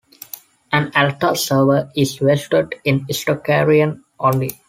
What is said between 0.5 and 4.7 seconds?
An altar server is vested in the sticharion only.